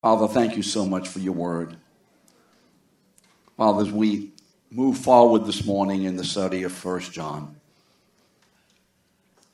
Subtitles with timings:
[0.00, 1.76] Father, thank you so much for your word.
[3.56, 4.30] Father, as we
[4.70, 7.56] move forward this morning in the study of First John,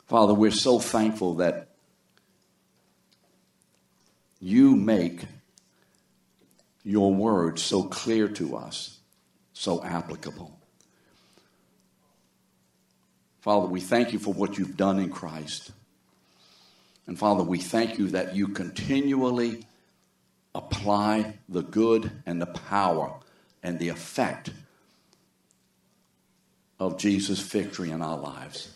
[0.06, 1.68] Father, we're so thankful that
[4.38, 5.24] you make
[6.82, 8.98] your word so clear to us,
[9.54, 10.58] so applicable.
[13.40, 15.70] Father, we thank you for what you've done in Christ.
[17.06, 19.64] And Father, we thank you that you continually
[20.54, 23.14] apply the good and the power
[23.62, 24.50] and the effect
[26.78, 28.74] of Jesus' victory in our lives.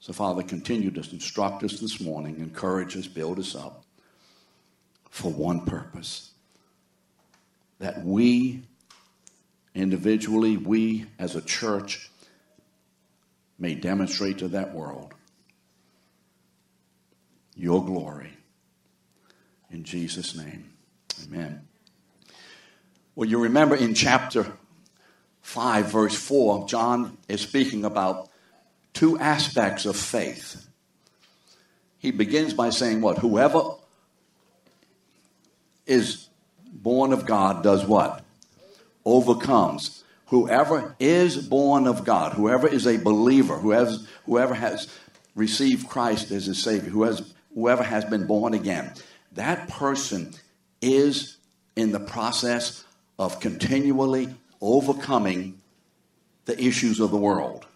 [0.00, 3.84] So, Father, continue to instruct us this morning, encourage us, build us up
[5.10, 6.30] for one purpose
[7.78, 8.62] that we
[9.74, 12.10] individually, we as a church,
[13.58, 15.14] may demonstrate to that world
[17.54, 18.32] your glory.
[19.72, 20.70] In Jesus' name,
[21.24, 21.66] amen.
[23.14, 24.46] Well, you remember in chapter
[25.40, 28.28] 5, verse 4, John is speaking about
[28.92, 30.68] two aspects of faith.
[31.98, 33.18] He begins by saying, What?
[33.18, 33.62] Whoever
[35.86, 36.28] is
[36.70, 38.22] born of God does what?
[39.06, 40.04] Overcomes.
[40.26, 44.88] Whoever is born of God, whoever is a believer, whoever, whoever has
[45.34, 48.92] received Christ as his Savior, who has, whoever has been born again,
[49.34, 50.34] that person
[50.80, 51.38] is
[51.76, 52.84] in the process
[53.18, 55.60] of continually overcoming
[56.44, 57.66] the issues of the world.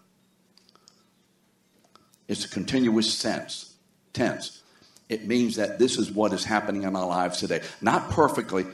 [2.29, 3.75] It's a continuous sense,
[4.13, 4.63] tense.
[5.09, 7.63] It means that this is what is happening in our lives today.
[7.81, 8.67] Not perfectly,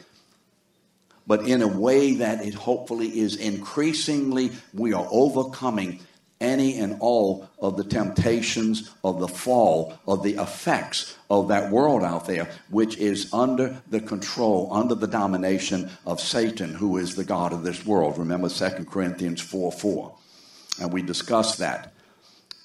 [1.26, 6.00] but in a way that it hopefully is increasingly, we are overcoming
[6.42, 12.02] any and all of the temptations of the fall, of the effects of that world
[12.02, 17.24] out there, which is under the control, under the domination of Satan, who is the
[17.24, 18.18] God of this world.
[18.18, 20.14] Remember 2 Corinthians 4 4.
[20.80, 21.92] And we discussed that.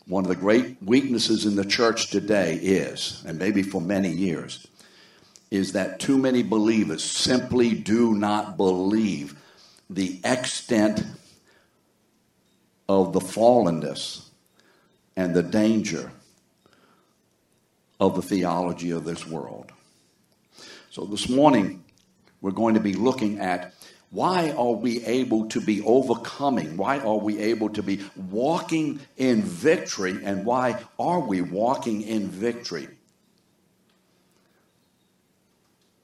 [0.07, 4.65] One of the great weaknesses in the church today is, and maybe for many years,
[5.51, 9.35] is that too many believers simply do not believe
[9.89, 11.03] the extent
[12.89, 14.27] of the fallenness
[15.15, 16.11] and the danger
[17.99, 19.71] of the theology of this world.
[20.91, 21.83] So this morning,
[22.41, 23.73] we're going to be looking at
[24.09, 26.77] why are we able to be overcoming?
[26.77, 30.17] Why are we able to be walking in victory?
[30.23, 32.87] And why are we walking in victory?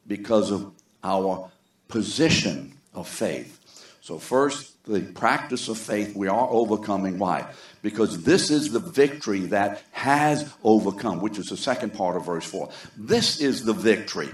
[0.06, 1.50] Because of our
[1.88, 3.60] position of faith.
[4.02, 7.18] So, first, the practice of faith, we are overcoming.
[7.18, 7.48] Why?
[7.82, 12.46] Because this is the victory that has overcome, which is the second part of verse
[12.46, 12.70] 4.
[12.98, 14.30] This is the victory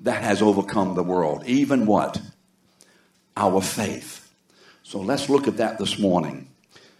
[0.00, 1.44] that has overcome the world.
[1.46, 2.20] Even what?
[3.36, 4.30] our faith.
[4.82, 6.48] So let's look at that this morning.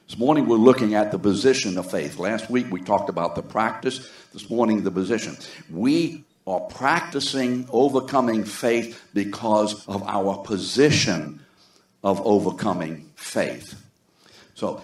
[0.09, 2.19] This morning we're looking at the position of faith.
[2.19, 5.37] Last week we talked about the practice, this morning the position.
[5.71, 11.42] We are practicing overcoming faith because of our position
[12.03, 13.81] of overcoming faith.
[14.55, 14.83] So,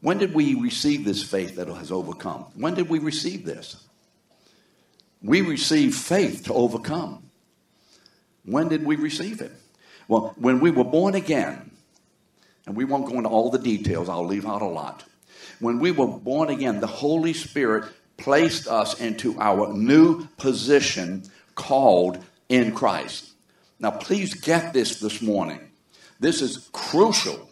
[0.00, 2.46] when did we receive this faith that has overcome?
[2.54, 3.76] When did we receive this?
[5.22, 7.30] We received faith to overcome.
[8.44, 9.52] When did we receive it?
[10.08, 11.70] Well, when we were born again,
[12.66, 15.04] and we won't go into all the details, I'll leave out a lot.
[15.60, 17.84] When we were born again, the Holy Spirit
[18.16, 23.30] placed us into our new position called in Christ.
[23.78, 25.60] Now, please get this this morning.
[26.20, 27.48] This is crucial.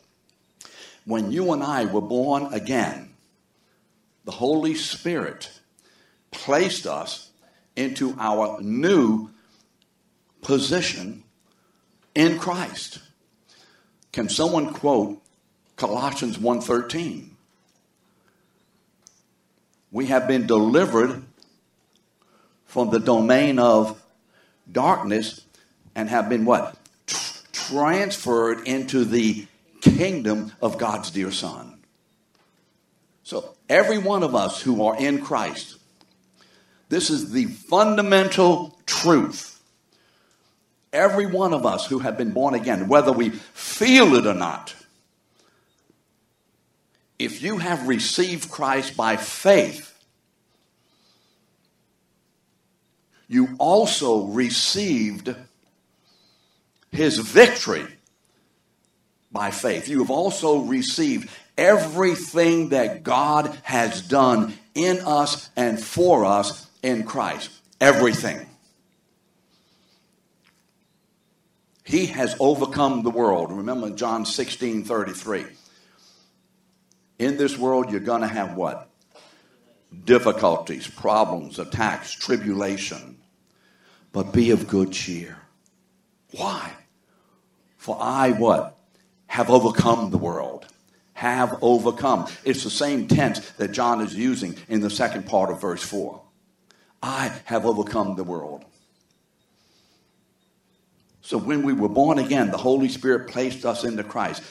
[1.06, 3.14] When you and I were born again,
[4.24, 5.50] the Holy Spirit
[6.30, 7.30] placed us
[7.76, 9.30] into our new
[10.42, 11.24] position
[12.14, 12.98] in Christ.
[14.12, 15.22] Can someone quote
[15.76, 17.36] Colossians 1:13?
[19.90, 21.24] We have been delivered
[22.66, 24.02] from the domain of
[24.70, 25.40] darkness
[25.94, 26.77] and have been what?
[27.68, 29.46] Transferred into the
[29.80, 31.78] kingdom of God's dear son.
[33.22, 35.78] So, every one of us who are in Christ,
[36.88, 39.58] this is the fundamental truth
[40.92, 44.74] Every one of us who have been born again, whether we feel it or not,
[47.18, 49.94] if you have received Christ by faith,
[53.28, 55.34] you also received
[56.90, 57.86] his victory
[59.30, 59.88] by faith.
[59.88, 67.04] You have also received everything that God has done in us and for us in
[67.04, 67.50] Christ.
[67.80, 68.46] Everything.
[71.84, 73.50] He has overcome the world.
[73.50, 75.46] Remember John 16 33.
[77.18, 78.90] In this world, you're going to have what?
[80.04, 83.18] Difficulties, problems, attacks, tribulation.
[84.12, 85.38] But be of good cheer.
[86.32, 86.72] Why?
[87.76, 88.76] For I what?
[89.28, 90.66] Have overcome the world.
[91.14, 92.26] Have overcome.
[92.44, 96.20] It's the same tense that John is using in the second part of verse 4.
[97.02, 98.64] I have overcome the world.
[101.22, 104.42] So when we were born again, the Holy Spirit placed us into Christ.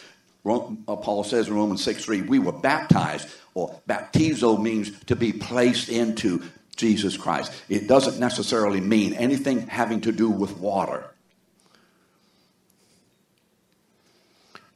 [0.45, 5.33] Uh, Paul says in Romans 6 3, we were baptized, or baptizo means to be
[5.33, 6.43] placed into
[6.75, 7.51] Jesus Christ.
[7.67, 11.09] It doesn't necessarily mean anything having to do with water.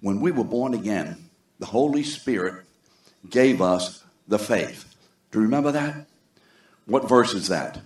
[0.02, 2.66] When we were born again, the Holy Spirit
[3.30, 4.96] gave us the faith.
[5.32, 6.08] Do you remember that?
[6.86, 7.80] What verse is that?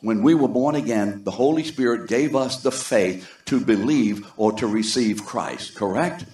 [0.00, 4.52] When we were born again, the Holy Spirit gave us the faith to believe or
[4.52, 6.24] to receive Christ, correct?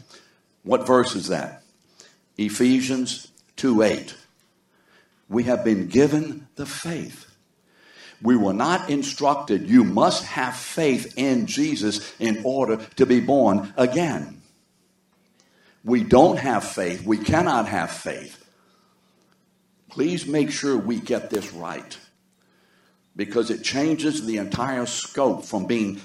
[0.63, 1.63] What verse is that?
[2.39, 4.15] Ephesians 2 8.
[5.29, 7.27] We have been given the faith.
[8.21, 13.73] We were not instructed, you must have faith in Jesus in order to be born
[13.77, 14.42] again.
[15.85, 17.05] We don't have faith.
[17.05, 18.39] We cannot have faith.
[19.91, 21.99] Please make sure we get this right
[23.17, 26.01] because it changes the entire scope from being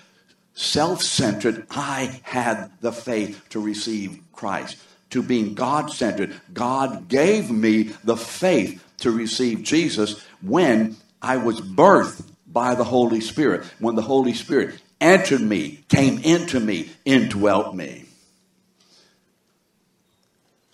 [0.53, 4.77] self centered, I had the faith to receive Christ,
[5.12, 6.39] to being God centered.
[6.53, 13.21] God gave me the faith to receive Jesus when I was birthed by the Holy
[13.21, 18.06] Spirit, when the Holy Spirit entered me, came into me, indwelt me.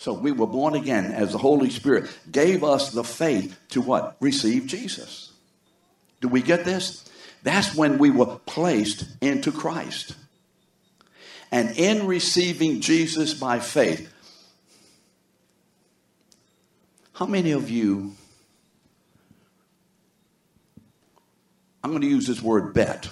[0.04, 4.18] So we were born again as the Holy Spirit gave us the faith to what?
[4.20, 5.32] Receive Jesus.
[6.20, 7.10] Do we get this?
[7.44, 10.18] That's when we were placed into Christ.
[11.54, 14.12] And in receiving Jesus by faith,
[17.14, 18.14] how many of you,
[21.82, 23.08] I'm going to use this word bet.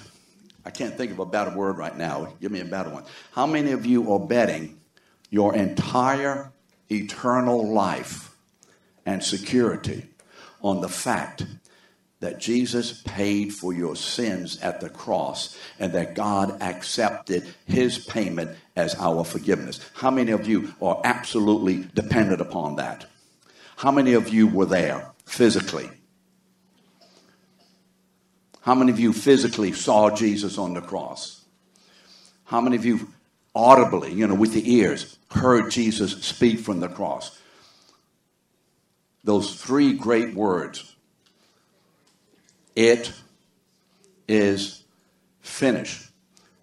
[0.62, 2.34] I can't think of a better word right now.
[2.38, 3.04] Give me a better one.
[3.30, 4.78] How many of you are betting
[5.30, 6.51] your entire
[6.92, 8.34] eternal life
[9.06, 10.06] and security
[10.62, 11.44] on the fact
[12.20, 18.56] that Jesus paid for your sins at the cross and that God accepted his payment
[18.76, 19.80] as our forgiveness.
[19.94, 23.06] How many of you are absolutely dependent upon that?
[23.76, 25.90] How many of you were there physically?
[28.60, 31.44] How many of you physically saw Jesus on the cross?
[32.44, 33.08] How many of you
[33.54, 37.38] audibly, you know, with the ears, heard Jesus speak from the cross?
[39.24, 40.92] Those three great words
[42.74, 43.12] it
[44.26, 44.82] is
[45.40, 46.08] finished.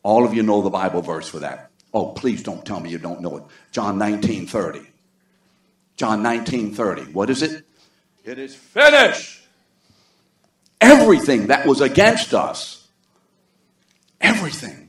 [0.03, 1.69] All of you know the Bible verse for that.
[1.93, 3.43] Oh, please don't tell me you don't know it.
[3.71, 4.81] John 19 30.
[5.97, 7.13] John 19 30.
[7.13, 7.65] What is it?
[8.23, 9.41] It is finished.
[10.81, 12.87] Everything that was against us,
[14.21, 14.88] everything,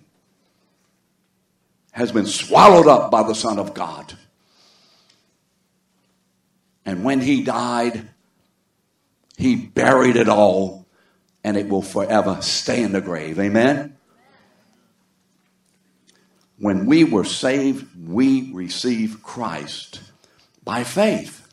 [1.92, 4.16] has been swallowed up by the Son of God.
[6.84, 8.08] And when he died,
[9.36, 10.86] he buried it all
[11.42, 13.38] and it will forever stay in the grave.
[13.38, 13.96] Amen?
[16.58, 20.02] When we were saved, we received Christ
[20.62, 21.48] by faith.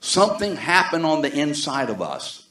[0.00, 2.46] Something happened on the inside of us.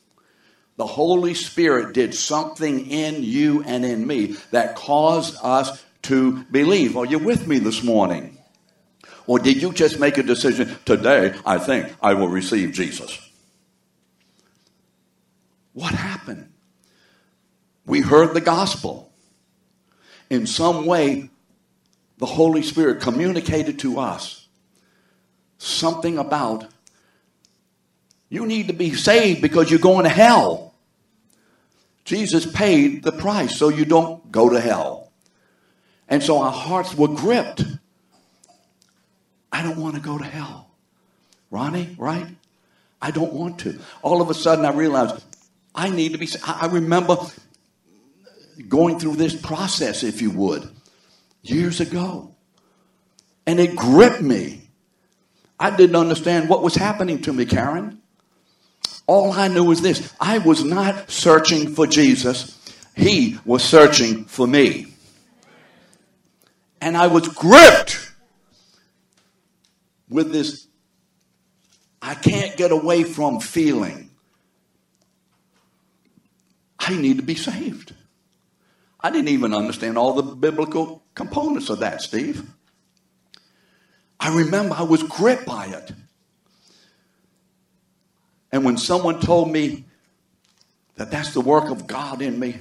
[0.75, 6.97] The Holy Spirit did something in you and in me that caused us to believe.
[6.97, 8.37] Are you with me this morning?
[9.25, 11.33] Or did you just make a decision today?
[11.45, 13.19] I think I will receive Jesus.
[15.73, 16.51] What happened?
[17.85, 19.11] We heard the gospel.
[20.29, 21.29] In some way,
[22.17, 24.47] the Holy Spirit communicated to us
[25.57, 26.65] something about
[28.29, 30.73] you need to be saved because you're going to hell.
[32.05, 35.06] Jesus paid the price so you don't go to hell.
[36.07, 37.63] And so our hearts were gripped.
[39.51, 40.71] I don't want to go to hell.
[41.49, 42.27] Ronnie, right?
[43.01, 43.79] I don't want to.
[44.01, 45.23] All of a sudden, I realized
[45.73, 46.27] I need to be.
[46.45, 47.17] I remember
[48.67, 50.69] going through this process, if you would,
[51.43, 52.33] years ago.
[53.45, 54.69] And it gripped me.
[55.59, 58.01] I didn't understand what was happening to me, Karen.
[59.07, 62.57] All I knew was this I was not searching for Jesus,
[62.95, 64.87] He was searching for me.
[66.81, 68.12] And I was gripped
[70.10, 70.67] with this
[72.01, 74.12] I can't get away from feeling
[76.79, 77.93] I need to be saved.
[79.01, 82.50] I didn't even understand all the biblical components of that, Steve.
[84.19, 85.91] I remember I was gripped by it.
[88.51, 89.86] And when someone told me
[90.96, 92.60] that that's the work of God in me,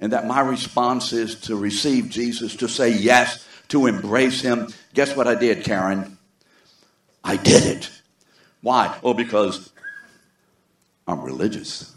[0.00, 5.16] and that my response is to receive Jesus, to say yes, to embrace Him, guess
[5.16, 6.18] what I did, Karen?
[7.24, 7.90] I did it.
[8.60, 8.96] Why?
[9.02, 9.72] Oh, because
[11.06, 11.94] I'm religious.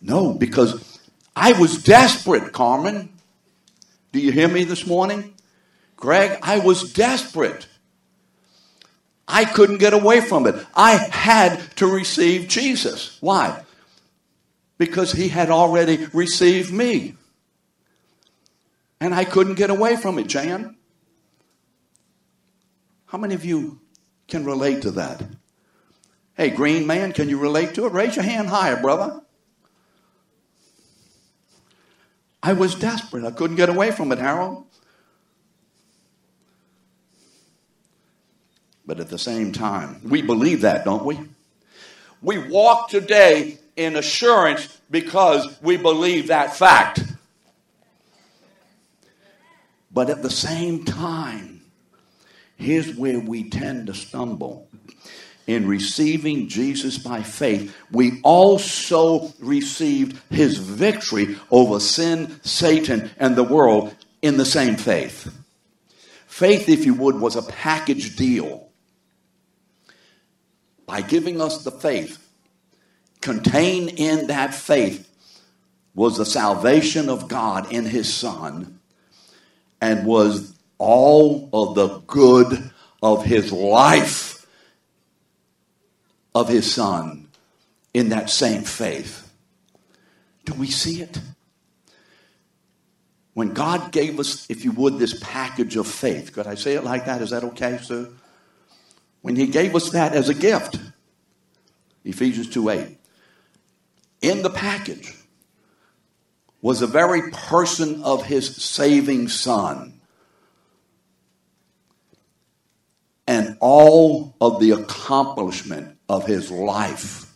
[0.00, 0.98] No, because
[1.34, 3.10] I was desperate, Carmen.
[4.12, 5.34] Do you hear me this morning?
[5.96, 7.66] Greg, I was desperate.
[9.28, 10.54] I couldn't get away from it.
[10.74, 13.16] I had to receive Jesus.
[13.20, 13.62] Why?
[14.80, 17.14] Because he had already received me.
[18.98, 20.74] And I couldn't get away from it, Jan.
[23.04, 23.78] How many of you
[24.26, 25.22] can relate to that?
[26.32, 27.92] Hey, green man, can you relate to it?
[27.92, 29.20] Raise your hand higher, brother.
[32.42, 33.24] I was desperate.
[33.24, 34.64] I couldn't get away from it, Harold.
[38.86, 41.18] But at the same time, we believe that, don't we?
[42.22, 47.02] We walk today in assurance because we believe that fact.
[49.90, 51.62] But at the same time,
[52.56, 54.68] here's where we tend to stumble.
[55.46, 63.42] In receiving Jesus by faith, we also received his victory over sin, Satan, and the
[63.42, 65.34] world in the same faith.
[66.26, 68.68] Faith, if you would, was a package deal
[70.86, 72.29] by giving us the faith.
[73.20, 75.06] Contained in that faith
[75.94, 78.80] was the salvation of God in His Son
[79.80, 82.70] and was all of the good
[83.02, 84.46] of His life
[86.34, 87.28] of His Son
[87.92, 89.30] in that same faith.
[90.44, 91.20] Do we see it?
[93.34, 96.84] When God gave us, if you would, this package of faith, could I say it
[96.84, 97.22] like that?
[97.22, 98.08] Is that okay, sir?
[99.22, 100.78] when he gave us that as a gift.
[102.04, 102.98] Ephesians 2 8.
[104.22, 105.14] In the package
[106.62, 110.00] was the very person of his saving son.
[113.26, 117.32] And all of the accomplishment of his life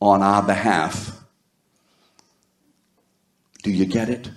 [0.00, 1.22] on our behalf.
[3.62, 4.30] Do you get it?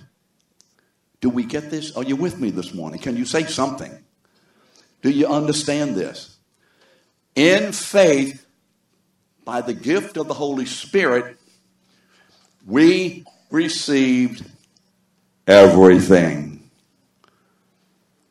[1.21, 1.95] Do we get this?
[1.95, 2.99] Are you with me this morning?
[2.99, 3.91] Can you say something?
[5.01, 6.37] Do you understand this?
[7.35, 8.44] In faith,
[9.45, 11.37] by the gift of the Holy Spirit,
[12.65, 14.43] we received
[15.47, 16.69] everything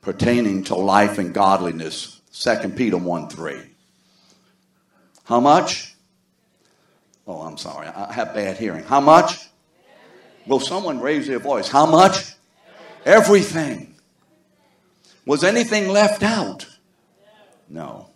[0.03, 2.21] pertaining to life and godliness.
[2.33, 3.57] 2 Peter 1 3.
[5.25, 5.95] How much?
[7.27, 7.87] Oh, I'm sorry.
[7.87, 8.85] I have bad hearing.
[8.85, 9.49] How much?
[10.47, 11.69] Will someone raise their voice?
[11.69, 12.35] How much?
[13.07, 13.95] Everything.
[15.25, 16.67] Was anything left out?
[17.71, 18.11] No.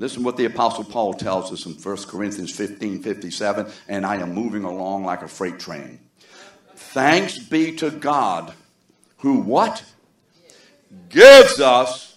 [0.00, 4.32] Listen what the Apostle Paul tells us in 1 Corinthians 15 57, and I am
[4.32, 6.00] moving along like a freight train.
[6.74, 8.54] Thanks be to God
[9.18, 9.84] who what?
[11.10, 12.16] Gives us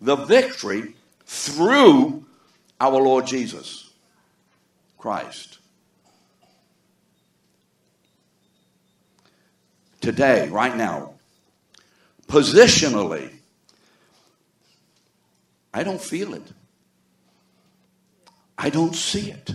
[0.00, 2.26] the victory through
[2.80, 3.88] our Lord Jesus
[4.98, 5.58] Christ.
[10.00, 11.12] Today, right now,
[12.26, 13.39] positionally.
[15.72, 16.52] I don't feel it.
[18.58, 19.50] I don't see it.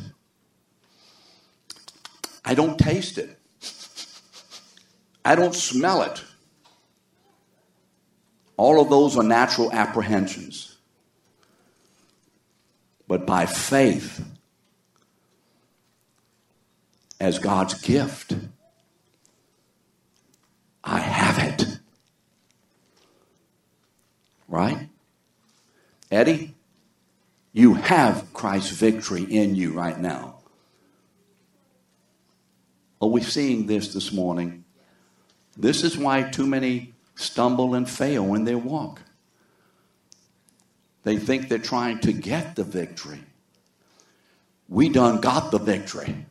[2.43, 3.37] I don't taste it.
[5.23, 6.23] I don't smell it.
[8.57, 10.77] All of those are natural apprehensions.
[13.07, 14.23] But by faith,
[17.19, 18.35] as God's gift,
[20.83, 21.79] I have it.
[24.47, 24.89] Right?
[26.11, 26.55] Eddie,
[27.53, 30.39] you have Christ's victory in you right now.
[33.01, 34.65] Are we seeing this this morning?
[35.57, 39.01] This is why too many stumble and fail in their walk.
[41.03, 43.23] They think they're trying to get the victory.
[44.67, 46.25] We done got the victory.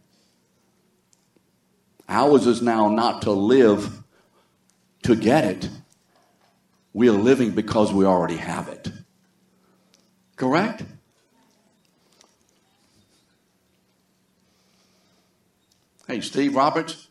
[2.08, 4.02] Ours is now not to live
[5.04, 5.68] to get it,
[6.92, 8.90] we are living because we already have it.
[10.36, 10.82] Correct?
[16.06, 17.08] Hey, Steve Roberts,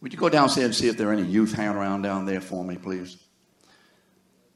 [0.00, 2.40] would you go downstairs and see if there are any youth hanging around down there
[2.40, 3.16] for me, please?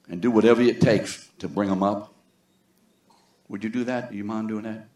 [0.08, 2.12] And do whatever it takes to bring them up.
[3.48, 4.10] Would you do that?
[4.10, 4.88] Do you mind doing that?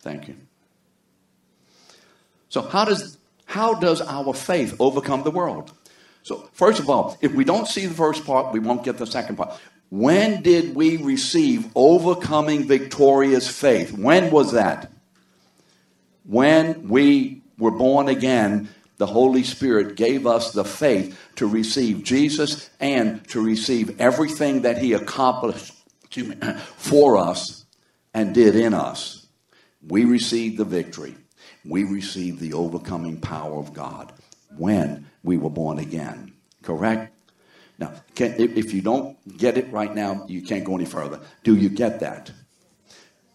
[0.00, 0.36] Thank you.
[2.48, 5.72] So how does how does our faith overcome the world?
[6.22, 9.06] So first of all, if we don't see the first part, we won't get the
[9.06, 9.58] second part.
[9.90, 13.92] When did we receive overcoming victorious faith?
[13.92, 14.92] When was that?
[16.24, 18.68] When we were born again,
[18.98, 24.78] the Holy Spirit gave us the faith to receive Jesus and to receive everything that
[24.78, 25.72] He accomplished
[26.76, 27.64] for us
[28.12, 29.26] and did in us.
[29.86, 31.14] We received the victory.
[31.64, 34.12] We received the overcoming power of God
[34.56, 36.32] when we were born again.
[36.62, 37.14] Correct?
[37.78, 41.20] Now, can, if you don't get it right now, you can't go any further.
[41.44, 42.32] Do you get that?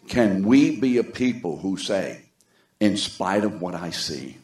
[0.08, 2.24] Can we be a people who say,
[2.80, 4.38] in spite of what I see,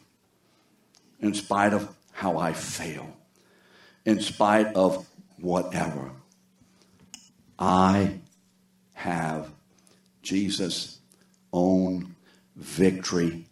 [1.20, 3.14] in spite of how I fail,
[4.06, 5.06] in spite of
[5.38, 6.10] whatever,
[7.58, 8.20] I
[8.94, 9.50] have
[10.22, 10.98] Jesus'
[11.52, 12.16] own
[12.56, 13.46] victory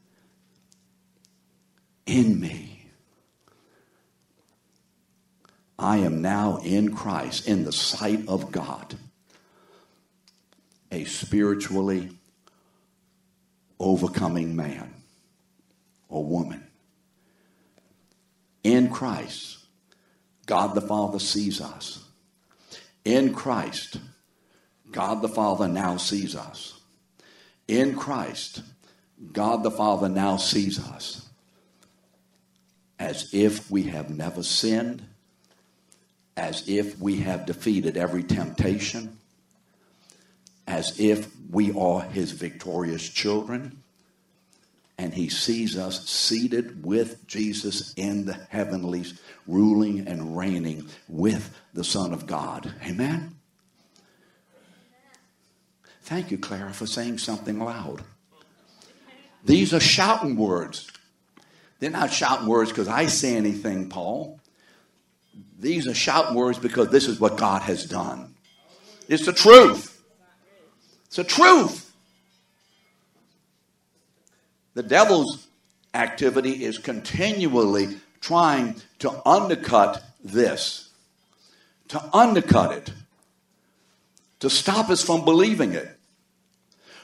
[2.06, 2.77] in me.
[5.78, 8.96] I am now in Christ, in the sight of God,
[10.90, 12.10] a spiritually
[13.78, 14.92] overcoming man
[16.08, 16.66] or woman.
[18.64, 19.58] In Christ,
[20.46, 22.04] God the Father sees us.
[23.04, 23.98] In Christ,
[24.90, 26.80] God the Father now sees us.
[27.68, 28.62] In Christ,
[29.32, 31.28] God the Father now sees us
[32.98, 35.04] as if we have never sinned
[36.38, 39.18] as if we have defeated every temptation,
[40.68, 43.82] as if we are his victorious children,
[44.96, 51.84] and he sees us seated with Jesus in the heavenlies, ruling and reigning with the
[51.84, 52.72] Son of God.
[52.84, 53.34] Amen?
[56.02, 58.02] Thank you, Clara, for saying something loud.
[59.44, 60.88] These are shouting words.
[61.80, 64.37] They're not shouting words because I say anything, Paul.
[65.58, 68.34] These are shout words because this is what God has done.
[69.08, 70.02] It's the truth.
[71.06, 71.92] It's the truth.
[74.74, 75.48] The devil's
[75.94, 80.90] activity is continually trying to undercut this,
[81.88, 82.92] to undercut it,
[84.40, 85.88] to stop us from believing it,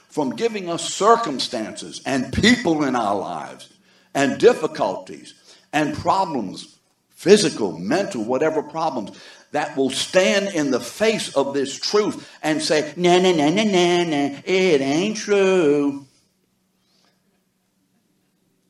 [0.07, 3.73] from giving us circumstances and people in our lives
[4.13, 5.33] and difficulties
[5.73, 6.74] and problems
[7.15, 9.17] physical, mental, whatever problems,
[9.51, 13.63] that will stand in the face of this truth and say, na na na na
[13.63, 16.05] na na, it ain't true.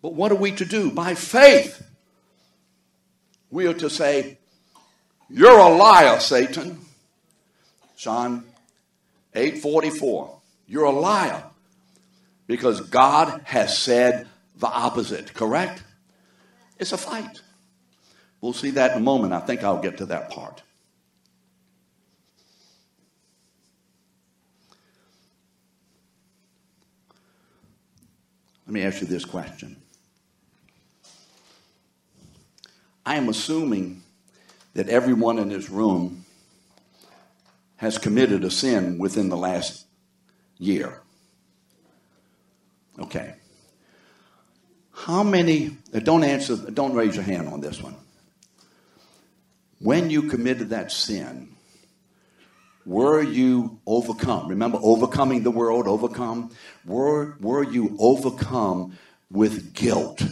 [0.01, 0.91] But what are we to do?
[0.91, 1.83] By faith,
[3.49, 4.37] we are to say,
[5.29, 6.79] You're a liar, Satan.
[7.97, 8.43] John
[9.33, 10.29] 8:44.
[10.67, 11.43] You're a liar.
[12.47, 14.27] Because God has said
[14.57, 15.83] the opposite, correct?
[16.77, 17.41] It's a fight.
[18.45, 19.33] We'll see that in a moment.
[19.33, 20.61] I think I'll get to that part.
[28.67, 29.81] Let me ask you this question.
[33.03, 34.03] I am assuming
[34.75, 36.23] that everyone in this room
[37.77, 39.87] has committed a sin within the last
[40.59, 41.01] year.
[42.99, 43.33] Okay.
[44.93, 47.95] How many, uh, don't answer, don't raise your hand on this one
[49.85, 51.47] when you committed that sin,
[52.87, 54.47] were you overcome?
[54.47, 56.49] Remember, overcoming the world, overcome?
[56.85, 58.97] Were, were you overcome
[59.29, 60.23] with guilt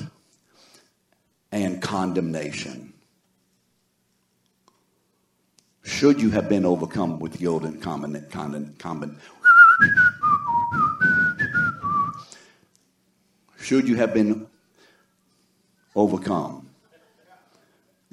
[1.51, 2.93] and condemnation?
[5.83, 8.75] Should you have been overcome with guilt and condemnation?
[8.79, 9.19] Condemn,
[13.59, 14.47] should you have been
[15.95, 16.72] overcome?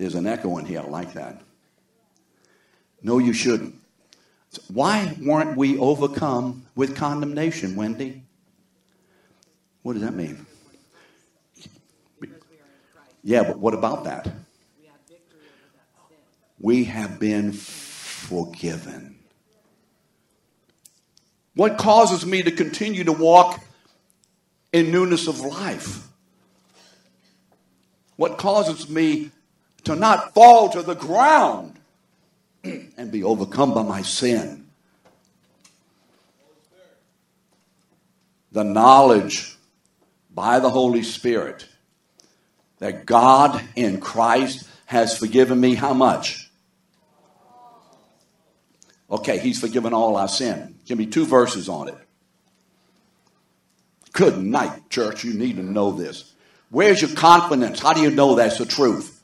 [0.01, 0.81] There's an echo in here.
[0.81, 1.43] Like that.
[3.03, 3.75] No, you shouldn't.
[4.69, 8.23] Why weren't we overcome with condemnation, Wendy?
[9.83, 10.47] What does that mean?
[13.23, 14.27] Yeah, but what about that?
[16.59, 19.19] We have been forgiven.
[21.55, 23.61] What causes me to continue to walk
[24.73, 26.09] in newness of life?
[28.17, 29.31] What causes me
[29.85, 31.79] to not fall to the ground
[32.64, 34.66] and be overcome by my sin.
[38.53, 39.57] The knowledge
[40.35, 41.66] by the Holy Spirit
[42.79, 46.51] that God in Christ has forgiven me how much?
[49.11, 50.77] Okay, He's forgiven all our sin.
[50.85, 51.95] Give me two verses on it.
[54.12, 55.25] Good night, church.
[55.25, 56.33] You need to know this.
[56.71, 57.81] Where's your confidence?
[57.81, 59.19] How do you know that's the truth?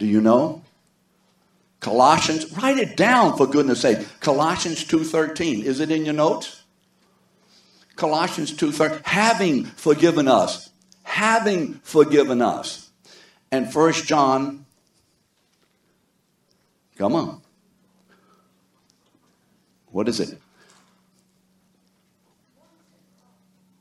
[0.00, 0.62] Do you know?
[1.78, 3.98] Colossians, write it down for goodness sake.
[4.20, 5.62] Colossians 2:13.
[5.62, 6.62] Is it in your notes?
[7.96, 9.02] Colossians 2:13.
[9.04, 10.70] Having forgiven us.
[11.02, 12.90] Having forgiven us.
[13.52, 14.64] And First John
[17.00, 17.40] Come on.
[19.86, 20.38] What is it?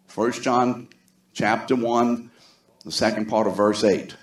[0.08, 0.88] First John
[1.34, 2.32] chapter 1,
[2.86, 4.16] the second part of verse 8.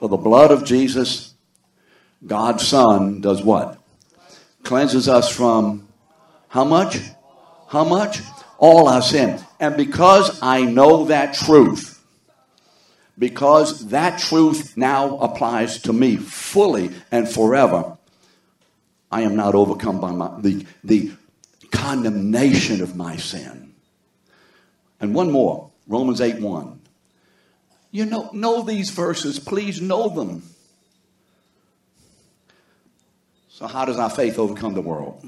[0.00, 1.34] For the blood of Jesus,
[2.26, 3.78] God's Son, does what?
[4.62, 5.86] Cleanses us from
[6.48, 6.98] how much?
[7.68, 8.20] How much?
[8.56, 9.44] All our sin.
[9.60, 12.02] And because I know that truth,
[13.18, 17.98] because that truth now applies to me fully and forever,
[19.12, 21.12] I am not overcome by my, the, the
[21.70, 23.74] condemnation of my sin.
[24.98, 26.79] And one more Romans 8 1.
[27.90, 29.38] You know, know these verses.
[29.38, 30.42] Please know them.
[33.48, 35.24] So, how does our faith overcome the world?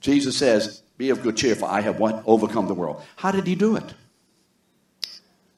[0.00, 2.00] Jesus says, Be of good cheer, for I have?
[2.00, 3.02] Overcome the world.
[3.16, 3.94] How did he do it?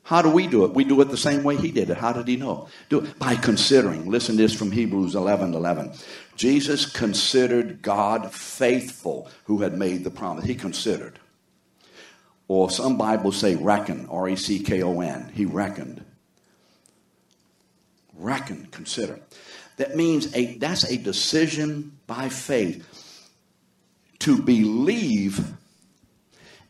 [0.03, 0.74] How do we do it?
[0.74, 1.96] We do it the same way he did it.
[1.96, 2.68] How did he know?
[2.88, 4.11] Do it by considering.
[4.11, 5.92] Listen to this from Hebrews 11 11.
[6.35, 10.44] Jesus considered God faithful who had made the promise.
[10.44, 11.20] He considered
[12.51, 15.31] or some Bibles say reckon, R E C K O N.
[15.33, 16.05] He reckoned.
[18.13, 19.21] Reckon, consider.
[19.77, 23.31] That means a, that's a decision by faith
[24.19, 25.47] to believe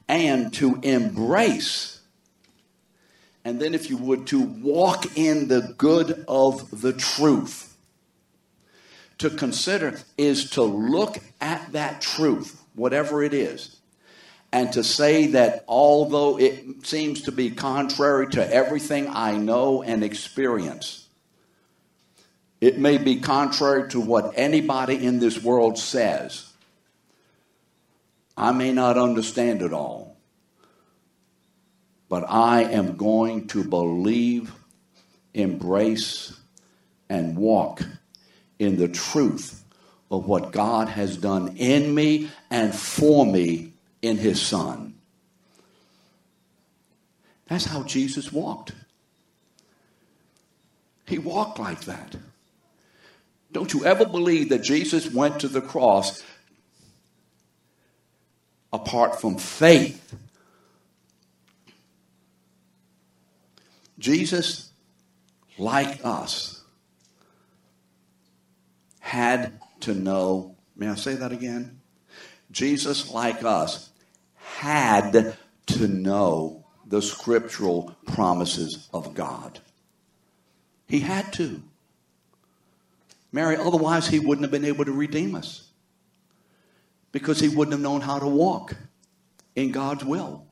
[0.06, 2.02] and to embrace.
[3.42, 7.74] And then, if you would, to walk in the good of the truth.
[9.16, 13.79] To consider is to look at that truth, whatever it is,
[14.52, 20.02] and to say that although it seems to be contrary to everything I know and
[20.02, 21.06] experience,
[22.60, 26.46] it may be contrary to what anybody in this world says.
[28.36, 30.16] I may not understand it all,
[32.08, 34.52] but I am going to believe,
[35.32, 36.36] embrace,
[37.08, 37.82] and walk
[38.58, 39.62] in the truth
[40.10, 43.69] of what God has done in me and for me
[44.02, 44.94] in his son.
[47.46, 48.72] That's how Jesus walked.
[51.06, 52.14] He walked like that.
[53.52, 56.22] Don't you ever believe that Jesus went to the cross
[58.72, 60.14] apart from faith.
[63.98, 64.70] Jesus,
[65.58, 66.62] like us,
[69.00, 70.56] had to know.
[70.76, 71.80] May I say that again?
[72.50, 73.89] Jesus, like us,
[74.60, 79.58] had to know the scriptural promises of God.
[80.86, 81.62] He had to.
[83.32, 85.66] Mary, otherwise, he wouldn't have been able to redeem us
[87.10, 88.76] because he wouldn't have known how to walk
[89.56, 90.44] in God's will.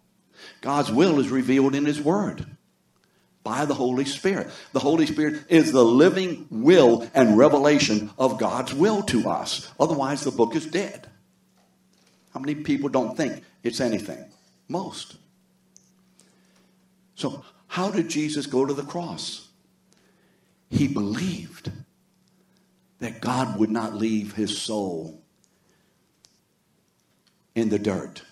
[0.62, 2.46] God's will is revealed in his word
[3.44, 4.48] by the Holy Spirit.
[4.72, 9.70] The Holy Spirit is the living will and revelation of God's will to us.
[9.78, 11.10] Otherwise, the book is dead.
[12.32, 14.24] How many people don't think it's anything?
[14.68, 15.16] Most.
[17.14, 19.48] So, how did Jesus go to the cross?
[20.70, 21.70] He believed
[23.00, 25.22] that God would not leave his soul
[27.54, 28.22] in the dirt.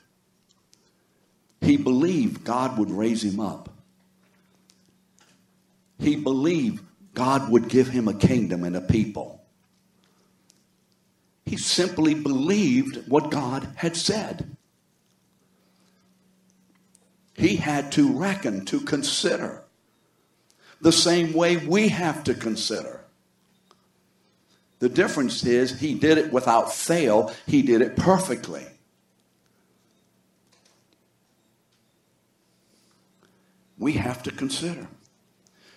[1.60, 3.70] He believed God would raise him up.
[5.98, 6.84] He believed
[7.14, 9.44] God would give him a kingdom and a people.
[11.44, 14.55] He simply believed what God had said.
[17.36, 19.62] He had to reckon, to consider,
[20.80, 23.00] the same way we have to consider.
[24.78, 28.66] The difference is he did it without fail, he did it perfectly.
[33.78, 34.88] We have to consider.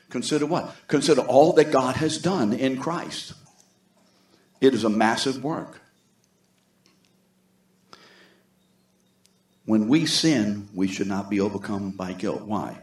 [0.10, 0.74] Consider what?
[0.88, 3.34] Consider all that God has done in Christ.
[4.62, 5.82] It is a massive work.
[9.70, 12.42] When we sin, we should not be overcome by guilt.
[12.42, 12.80] Why?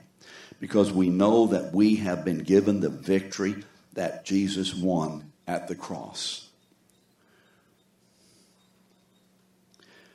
[0.61, 5.75] Because we know that we have been given the victory that Jesus won at the
[5.75, 6.49] cross.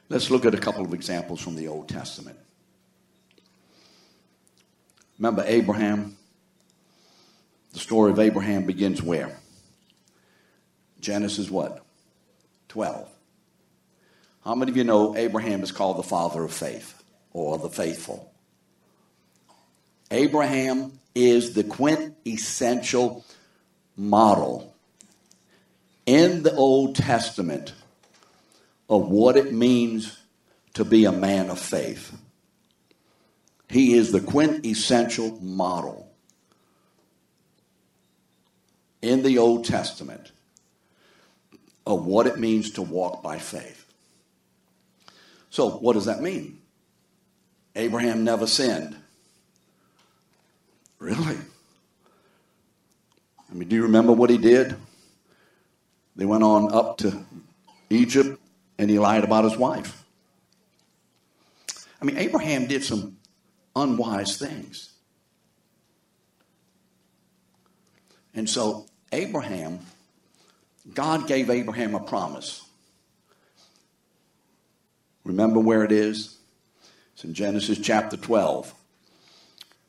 [0.08, 2.40] Let's look at a couple of examples from the Old Testament.
[5.20, 6.16] Remember Abraham?
[7.74, 9.38] The story of Abraham begins where?
[11.02, 11.84] Genesis what?
[12.70, 13.11] 12.
[14.44, 17.02] How many of you know Abraham is called the father of faith?
[17.34, 18.32] or the faithful.
[20.10, 23.26] Abraham is the quintessential
[23.96, 24.74] model
[26.06, 27.74] in the Old Testament
[28.90, 30.18] of what it means
[30.74, 32.18] to be a man of faith.
[33.70, 36.12] He is the quintessential model
[39.02, 40.32] in the Old Testament
[41.86, 43.91] of what it means to walk by faith.
[45.52, 46.62] So, what does that mean?
[47.76, 48.96] Abraham never sinned.
[50.98, 51.38] Really?
[53.50, 54.76] I mean, do you remember what he did?
[56.16, 57.26] They went on up to
[57.90, 58.40] Egypt
[58.78, 60.06] and he lied about his wife.
[62.02, 63.18] I mean, Abraham did some
[63.76, 64.94] unwise things.
[68.34, 69.80] And so, Abraham,
[70.94, 72.64] God gave Abraham a promise.
[75.24, 76.38] Remember where it is?
[77.14, 78.74] It's in Genesis chapter 12.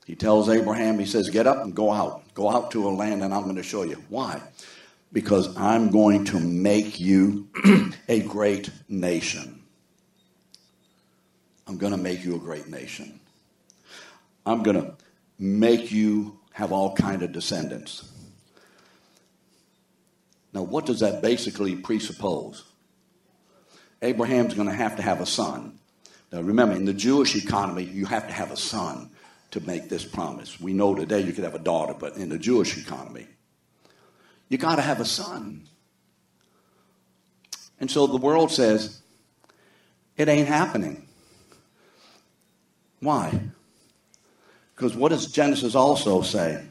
[0.07, 2.23] He tells Abraham, he says, Get up and go out.
[2.35, 4.03] Go out to a land and I'm going to show you.
[4.09, 4.40] Why?
[5.12, 7.49] Because I'm going to make you
[8.09, 9.62] a great nation.
[11.66, 13.21] I'm going to make you a great nation.
[14.45, 14.95] I'm going to
[15.38, 18.11] make you have all kind of descendants.
[20.53, 22.64] Now, what does that basically presuppose?
[24.02, 25.78] Abraham's going to have to have a son.
[26.32, 29.10] Now, remember, in the Jewish economy, you have to have a son
[29.52, 30.60] to make this promise.
[30.60, 33.26] We know today you could have a daughter, but in the Jewish economy,
[34.48, 35.62] you got to have a son.
[37.78, 39.00] And so the world says,
[40.16, 41.06] it ain't happening.
[43.00, 43.40] Why?
[44.74, 46.64] Because what does Genesis also say?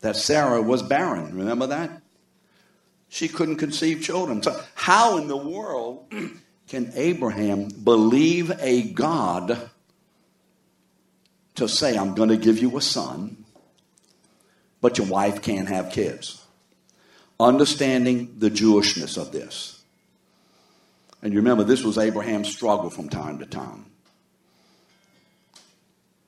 [0.00, 1.36] That Sarah was barren.
[1.38, 2.01] Remember that?
[3.12, 4.42] She couldn't conceive children.
[4.42, 6.10] So, how in the world
[6.68, 9.68] can Abraham believe a God
[11.56, 13.44] to say, I'm going to give you a son,
[14.80, 16.42] but your wife can't have kids?
[17.38, 19.82] Understanding the Jewishness of this.
[21.20, 23.84] And you remember, this was Abraham's struggle from time to time.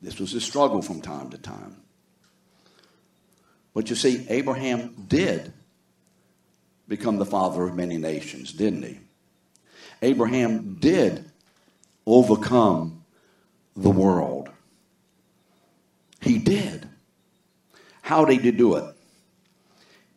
[0.02, 1.76] This was his struggle from time to time.
[3.72, 5.50] But you see, Abraham did
[6.96, 9.00] become the father of many nations, didn't he?
[10.00, 11.28] Abraham did
[12.06, 13.04] overcome
[13.74, 14.48] the world.
[16.20, 16.88] He did.
[18.00, 18.84] How did he do it?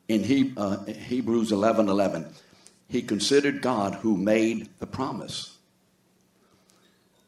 [0.07, 2.27] In he, uh, Hebrews 11 11,
[2.87, 5.57] he considered God who made the promise.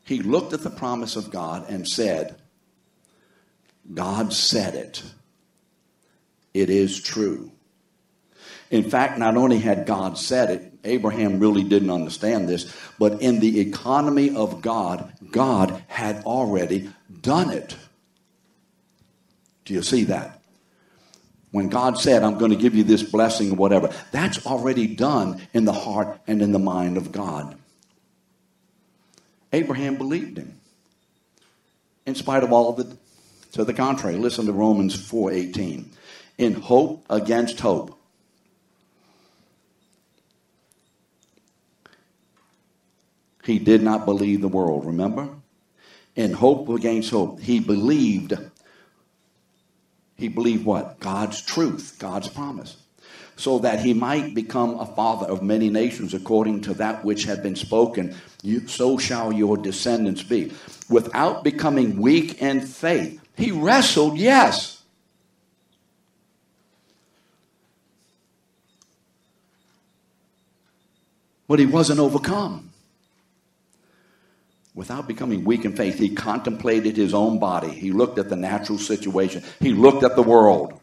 [0.06, 2.36] He looked at the promise of God and said,
[3.92, 5.02] God said it.
[6.54, 7.52] It is true.
[8.70, 13.40] In fact, not only had God said it, Abraham really didn't understand this, but in
[13.40, 16.90] the economy of God, God had already
[17.22, 17.76] done it.
[19.66, 20.42] Do you see that?
[21.52, 25.42] When God said, I'm going to give you this blessing or whatever, that's already done
[25.52, 27.58] in the heart and in the mind of God.
[29.52, 30.60] Abraham believed him.
[32.06, 32.98] In spite of all of it,
[33.54, 35.86] to the contrary, listen to Romans 4:18.
[36.38, 37.99] In hope against hope.
[43.50, 45.28] He did not believe the world, remember?
[46.16, 48.38] In hope against hope, he believed.
[50.16, 51.00] He believed what?
[51.00, 52.78] God's truth, God's promise.
[53.38, 57.42] So that he might become a father of many nations according to that which had
[57.42, 60.52] been spoken, you, so shall your descendants be.
[60.88, 64.84] Without becoming weak in faith, he wrestled, yes.
[71.48, 72.69] But he wasn't overcome.
[74.76, 77.70] Without becoming weak in faith, he contemplated his own body.
[77.70, 79.44] He looked at the natural situation.
[79.60, 80.80] He looked at the world.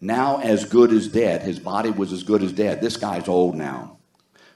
[0.00, 2.80] Now, as good as dead, his body was as good as dead.
[2.80, 3.94] This guy's old now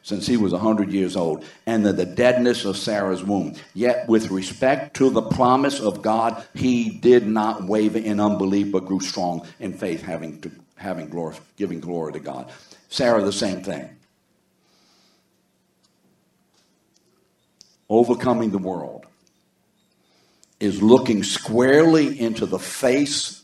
[0.08, 3.54] since he was 100 years old, and the, the deadness of Sarah's womb.
[3.74, 8.86] Yet, with respect to the promise of God, he did not waver in unbelief, but
[8.86, 12.50] grew strong in faith, having, to, having glory, giving glory to God.
[12.88, 13.97] Sarah, the same thing.
[17.88, 19.06] Overcoming the world
[20.60, 23.42] is looking squarely into the face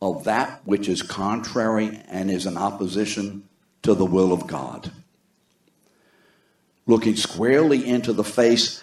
[0.00, 3.48] of that which is contrary and is in opposition
[3.82, 4.90] to the will of God
[6.86, 8.82] looking squarely into the face,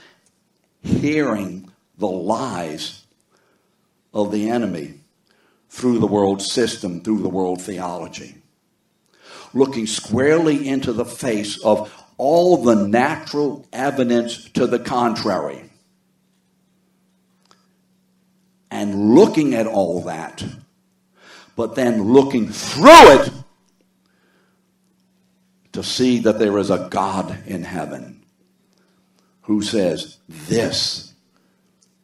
[0.82, 3.04] hearing the lies
[4.14, 4.96] of the enemy
[5.70, 8.36] through the world system, through the world theology.
[9.54, 15.68] Looking squarely into the face of all the natural evidence to the contrary.
[18.70, 20.46] And looking at all that,
[21.56, 23.32] but then looking through it
[25.72, 28.24] to see that there is a God in heaven
[29.42, 31.16] who says, This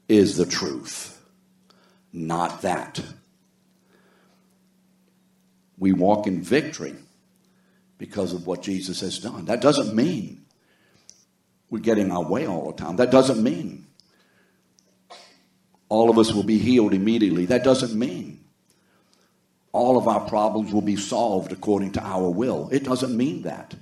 [0.10, 1.24] is the truth,
[2.12, 3.00] not that.
[5.78, 6.96] We walk in victory
[7.98, 9.46] because of what Jesus has done.
[9.46, 10.46] That doesn't mean
[11.70, 12.98] we're getting our way all the time.
[12.98, 13.86] That doesn't mean
[15.90, 17.46] all of us will be healed immediately.
[17.46, 18.44] That doesn't mean
[19.72, 22.70] all of our problems will be solved according to our will.
[22.72, 23.76] It doesn't mean that.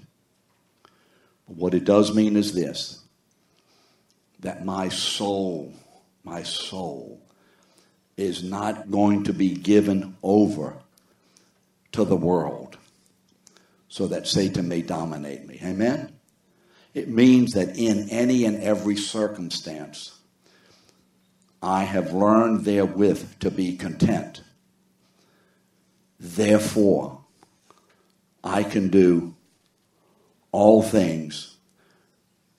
[1.47, 3.01] But what it does mean is this
[4.41, 5.73] that my soul,
[6.23, 7.19] my soul,
[8.17, 10.75] is not going to be given over
[11.93, 12.77] to the world
[13.95, 15.57] so that Satan may dominate me.
[15.63, 16.11] Amen?
[16.93, 20.19] It means that in any and every circumstance,
[21.63, 24.43] I have learned therewith to be content.
[26.19, 27.21] Therefore,
[28.43, 29.33] I can do
[30.51, 31.55] all things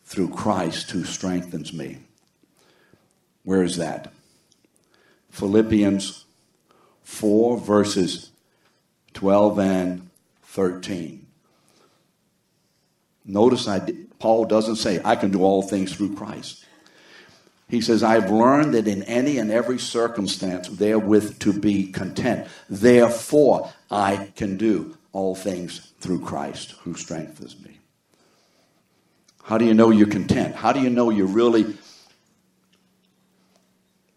[0.05, 1.99] through Christ who strengthens me.
[3.45, 4.11] Where is that?
[5.29, 6.25] Philippians
[7.03, 8.31] 4, verses
[9.13, 10.11] 12 and
[10.45, 11.25] 13.
[13.27, 13.81] Notice I,
[14.19, 16.65] Paul doesn't say, I can do all things through Christ.
[17.69, 22.47] He says, I've learned that in any and every circumstance therewith to be content.
[22.71, 27.79] Therefore, I can do all things through Christ who strengthens me.
[29.43, 30.55] How do you know you're content?
[30.55, 31.77] How do you know you're really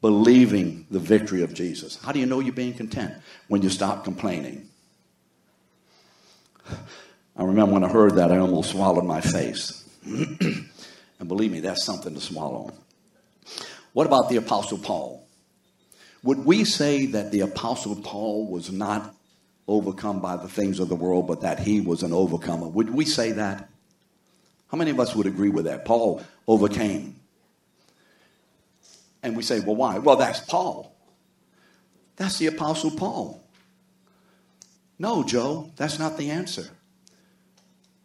[0.01, 1.99] believing the victory of Jesus?
[2.03, 3.13] How do you know you're being content?
[3.47, 4.69] When you stop complaining.
[7.39, 9.89] I remember when I heard that, I almost swallowed my face.
[10.05, 10.67] and
[11.25, 12.73] believe me, that's something to swallow.
[13.93, 15.25] What about the Apostle Paul?
[16.21, 19.15] Would we say that the Apostle Paul was not
[19.69, 22.67] overcome by the things of the world, but that he was an overcomer?
[22.67, 23.69] Would we say that?
[24.67, 25.85] How many of us would agree with that?
[25.85, 27.15] Paul overcame.
[29.23, 29.99] And we say, well, why?
[29.99, 30.93] Well, that's Paul.
[32.17, 33.41] That's the Apostle Paul.
[34.99, 36.69] No, Joe, that's not the answer.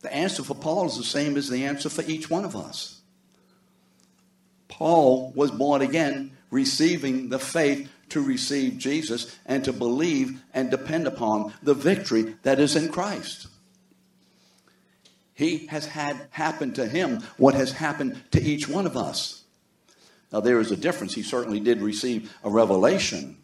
[0.04, 3.00] The answer for Paul is the same as the answer for each one of us.
[4.68, 11.06] Paul was born again, receiving the faith to receive Jesus and to believe and depend
[11.06, 13.46] upon the victory that is in Christ.
[15.32, 19.44] He has had happen to him what has happened to each one of us.
[20.30, 21.14] Now, there is a difference.
[21.14, 23.38] He certainly did receive a revelation,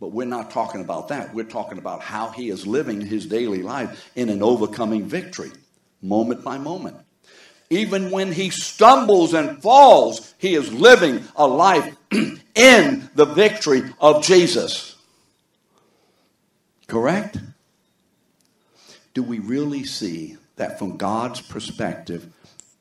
[0.00, 1.34] but we're not talking about that.
[1.34, 5.50] We're talking about how he is living his daily life in an overcoming victory,
[6.00, 6.96] moment by moment.
[7.70, 11.96] Even when he stumbles and falls, he is living a life
[12.54, 14.96] in the victory of Jesus.
[16.86, 17.36] Correct?
[19.12, 22.26] Do we really see that from God's perspective,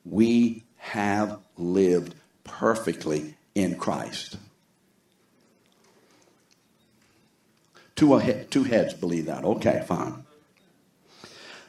[0.05, 4.37] we have lived perfectly in Christ?
[7.97, 9.43] Two, two heads believe that.
[9.43, 10.23] Okay, fine.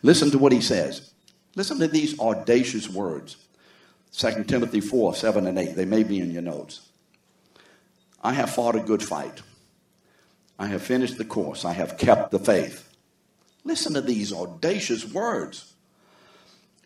[0.02, 1.12] Listen to what he says.
[1.56, 3.36] Listen to these audacious words
[4.12, 5.74] 2 Timothy 4 7 and 8.
[5.74, 6.88] They may be in your notes.
[8.22, 9.42] I have fought a good fight.
[10.58, 11.64] I have finished the course.
[11.64, 12.88] I have kept the faith.
[13.64, 15.72] Listen to these audacious words.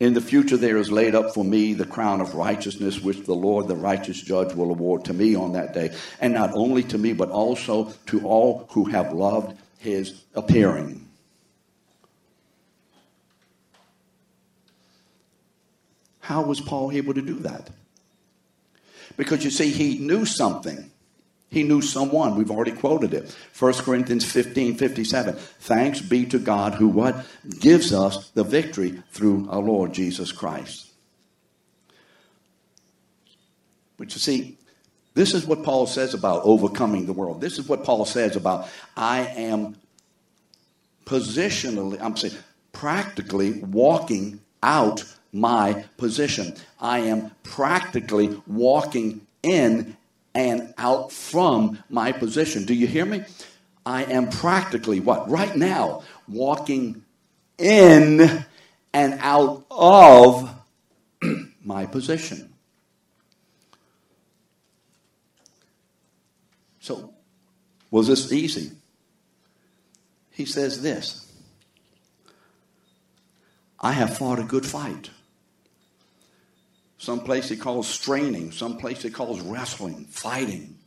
[0.03, 3.37] In the future, there is laid up for me the crown of righteousness, which the
[3.37, 5.95] Lord, the righteous judge, will award to me on that day.
[6.21, 11.07] And not only to me, but also to all who have loved his appearing.
[16.19, 17.71] How was Paul able to do that?
[19.17, 20.91] Because you see, he knew something.
[21.53, 22.35] He knew someone.
[22.35, 23.37] We've already quoted it.
[23.59, 25.35] 1 Corinthians 15 57.
[25.35, 27.27] Thanks be to God who what?
[27.61, 30.91] Gives us the victory through our Lord Jesus Christ.
[33.99, 34.57] But you see,
[35.13, 37.43] this is what Paul says about overcoming the world.
[37.43, 39.77] This is what Paul says about I am
[41.05, 42.35] positionally, I'm saying
[42.73, 46.55] practically walking out my position.
[46.81, 49.99] I am practically walking in
[50.35, 52.65] and out from my position.
[52.65, 53.25] Do you hear me?
[53.85, 55.29] I am practically what?
[55.29, 57.05] Right now, walking
[57.59, 58.45] in
[58.93, 60.51] and out of
[61.65, 62.53] my position.
[66.81, 67.13] So,
[67.91, 68.73] was this easy?
[70.31, 71.31] He says this
[73.79, 75.11] I have fought a good fight.
[77.03, 80.79] Some place he calls straining, some place he calls wrestling, fighting.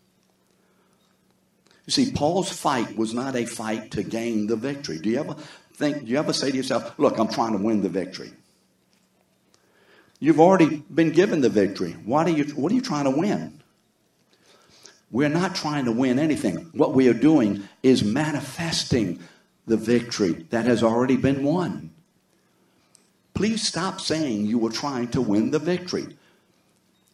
[1.85, 4.97] You see, Paul's fight was not a fight to gain the victory.
[4.97, 5.35] Do you ever
[5.73, 8.31] think, do you ever say to yourself, look, I'm trying to win the victory?
[10.21, 11.91] You've already been given the victory.
[12.05, 13.61] What are you, what are you trying to win?
[15.11, 16.69] We're not trying to win anything.
[16.71, 19.19] What we are doing is manifesting
[19.67, 21.91] the victory that has already been won.
[23.35, 26.07] Please stop saying you were trying to win the victory.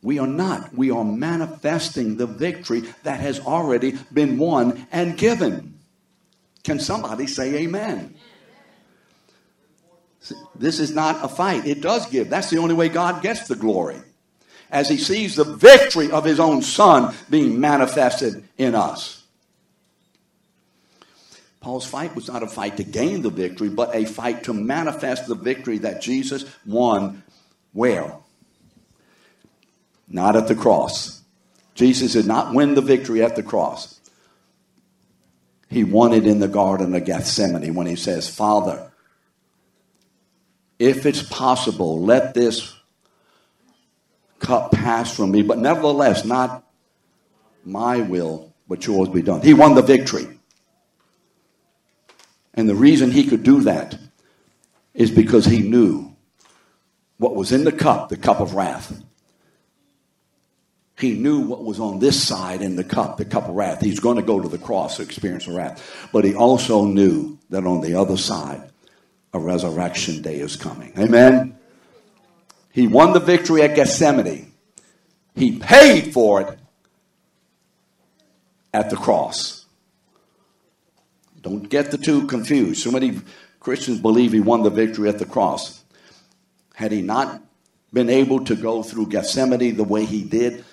[0.03, 0.74] We are not.
[0.74, 5.80] We are manifesting the victory that has already been won and given.
[6.63, 8.15] Can somebody say amen?
[10.55, 11.65] This is not a fight.
[11.65, 12.30] It does give.
[12.30, 13.97] That's the only way God gets the glory.
[14.69, 19.20] As he sees the victory of his own son being manifested in us.
[21.62, 25.28] Paul's fight was not a fight to gain the victory, but a fight to manifest
[25.28, 27.24] the victory that Jesus won
[27.72, 28.16] where?
[30.09, 31.22] Not at the cross.
[31.76, 33.99] Jesus did not win the victory at the cross.
[35.70, 38.91] He won it in the Garden of Gethsemane when he says, Father,
[40.80, 42.76] if it's possible, let this
[44.39, 46.64] cup pass from me, but nevertheless, not
[47.64, 49.41] my will, but yours be done.
[49.41, 50.28] He won the victory.
[52.54, 53.97] And the reason he could do that
[54.93, 56.14] is because he knew
[57.18, 59.02] what was in the cup, the cup of wrath.
[60.97, 63.82] He knew what was on this side in the cup, the cup of wrath.
[63.82, 66.10] He's going to go to the cross to experience the wrath.
[66.12, 68.70] But he also knew that on the other side,
[69.34, 70.93] a resurrection day is coming.
[70.99, 71.58] Amen?
[72.72, 74.52] He won the victory at Gethsemane.
[75.36, 76.60] He paid for it
[78.74, 79.61] at the cross.
[81.42, 82.84] Don't get the two confused.
[82.84, 83.20] So many
[83.60, 85.84] Christians believe he won the victory at the cross.
[86.74, 87.42] Had he not
[87.94, 90.64] been able to go through Gethsemane the way he did,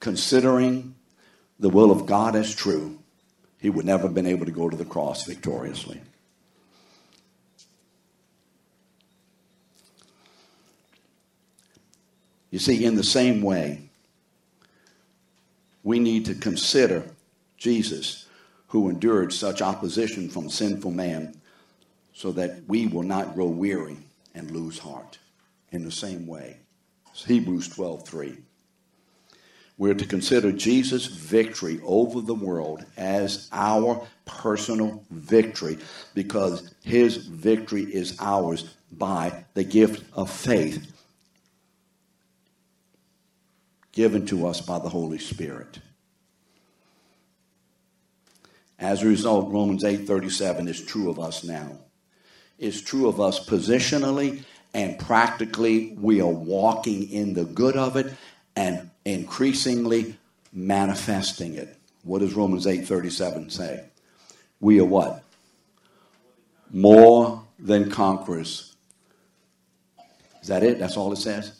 [0.00, 0.94] considering
[1.58, 2.98] the will of God as true,
[3.58, 6.00] he would never have been able to go to the cross victoriously.
[12.50, 13.88] You see, in the same way,
[15.82, 17.04] we need to consider
[17.56, 18.26] Jesus
[18.72, 21.38] who endured such opposition from sinful man
[22.14, 23.98] so that we will not grow weary
[24.34, 25.18] and lose heart
[25.72, 26.56] in the same way.
[27.10, 28.38] It's Hebrews 12:3.
[29.76, 35.76] We're to consider Jesus' victory over the world as our personal victory
[36.14, 40.90] because his victory is ours by the gift of faith
[43.92, 45.78] given to us by the Holy Spirit.
[48.82, 51.78] As a result, Romans 8:37 is true of us now.
[52.58, 54.42] It's true of us positionally
[54.74, 55.96] and practically.
[56.00, 58.12] We are walking in the good of it
[58.56, 60.16] and increasingly
[60.52, 61.78] manifesting it.
[62.02, 63.84] What does Romans 8:37 say?
[64.58, 65.22] We are what?
[66.72, 68.74] More than conquerors.
[70.40, 70.80] Is that it?
[70.80, 71.52] That's all it says?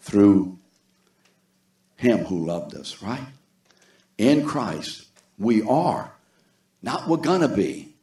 [0.00, 0.58] Through
[1.96, 3.26] him who loved us, right?
[4.16, 5.07] In Christ
[5.38, 6.12] we are,
[6.82, 7.94] not we're going to be.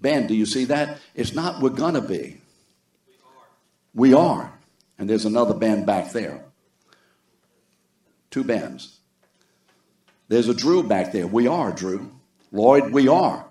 [0.00, 0.98] Ben, do you see that?
[1.14, 2.40] It's not we're going to be.
[3.94, 4.52] We are.
[4.98, 6.44] And there's another band back there.
[8.30, 8.98] Two bands.
[10.28, 11.26] There's a Drew back there.
[11.26, 12.12] We are, Drew.
[12.52, 13.44] Lloyd, we are.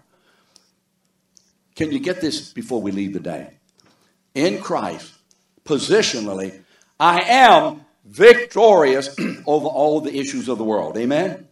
[1.76, 3.52] Can you get this before we leave the day?
[4.34, 5.14] In Christ,
[5.66, 6.62] positionally,
[7.00, 9.16] I am victorious
[9.46, 10.98] over all the issues of the world.
[10.98, 11.47] Amen?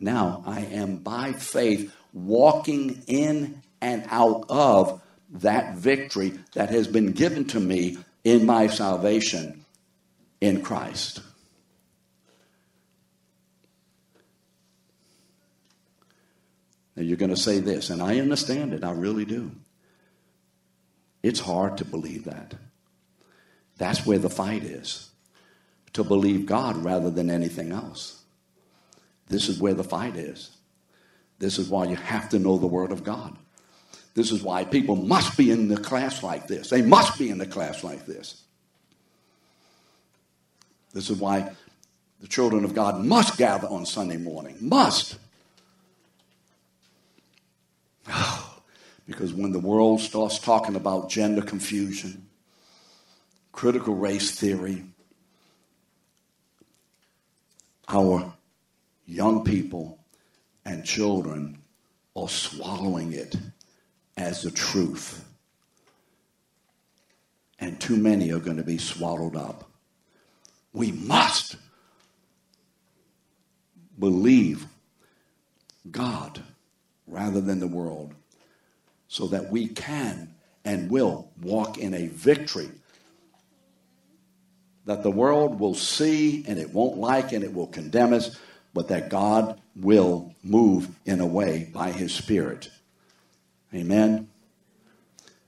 [0.00, 7.12] Now I am by faith walking in and out of that victory that has been
[7.12, 9.64] given to me in my salvation
[10.40, 11.20] in Christ.
[16.96, 19.52] Now you're going to say this, and I understand it, I really do.
[21.22, 22.54] It's hard to believe that.
[23.78, 25.10] That's where the fight is
[25.92, 28.19] to believe God rather than anything else.
[29.30, 30.50] This is where the fight is.
[31.38, 33.38] This is why you have to know the Word of God.
[34.14, 36.68] This is why people must be in the class like this.
[36.68, 38.42] They must be in the class like this.
[40.92, 41.52] This is why
[42.20, 44.56] the children of God must gather on Sunday morning.
[44.60, 45.16] Must.
[49.06, 52.26] because when the world starts talking about gender confusion,
[53.52, 54.84] critical race theory,
[57.88, 58.34] our
[59.10, 59.98] young people
[60.64, 61.58] and children
[62.14, 63.34] are swallowing it
[64.16, 65.24] as the truth.
[67.60, 69.70] and too many are going to be swallowed up.
[70.72, 71.56] We must
[73.98, 74.64] believe
[75.90, 76.42] God
[77.06, 78.14] rather than the world
[79.08, 80.34] so that we can
[80.64, 82.70] and will walk in a victory
[84.86, 88.38] that the world will see and it won't like and it will condemn us,
[88.72, 92.70] but that God will move in a way by His Spirit.
[93.74, 94.28] Amen.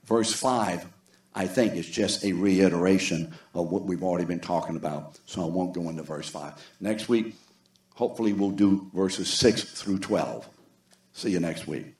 [0.05, 0.85] Verse 5,
[1.33, 5.47] I think, is just a reiteration of what we've already been talking about, so I
[5.47, 6.53] won't go into verse 5.
[6.79, 7.35] Next week,
[7.95, 10.47] hopefully, we'll do verses 6 through 12.
[11.13, 11.95] See you next week.